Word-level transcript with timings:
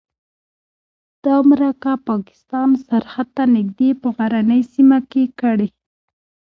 دا 1.23 1.35
مرکه 1.49 1.93
پاکستان 2.09 2.69
سرحد 2.87 3.27
ته 3.35 3.43
نږدې 3.55 3.89
په 4.01 4.07
غرنۍ 4.17 4.61
سیمه 4.73 4.99
کې 5.11 5.23
کړې. 5.39 5.67